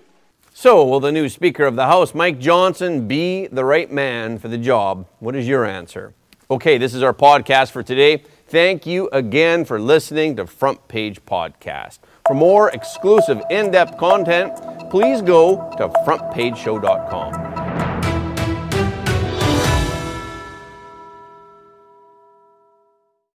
So, 0.60 0.84
will 0.84 1.00
the 1.00 1.12
new 1.12 1.30
Speaker 1.30 1.66
of 1.66 1.76
the 1.76 1.86
House, 1.86 2.16
Mike 2.16 2.40
Johnson, 2.40 3.08
be 3.08 3.46
the 3.46 3.64
right 3.64 3.92
man 3.92 4.40
for 4.40 4.48
the 4.48 4.58
job? 4.58 5.06
What 5.20 5.36
is 5.36 5.48
your 5.48 5.66
answer? 5.66 6.16
Okay, 6.50 6.80
this 6.80 6.96
is 6.96 7.04
our 7.04 7.14
podcast 7.14 7.70
for 7.70 7.84
today. 7.84 8.24
Thank 8.48 8.88
you 8.88 9.08
again 9.14 9.66
for 9.66 9.80
listening 9.80 10.36
to 10.38 10.48
Front 10.48 10.88
Page 10.88 11.24
Podcast. 11.28 12.00
For 12.28 12.34
more 12.34 12.72
exclusive 12.72 13.40
in 13.52 13.70
depth 13.70 14.00
content, 14.00 14.60
please 14.90 15.22
go 15.22 15.70
to 15.78 15.90
frontpageshow.com. 15.90 17.57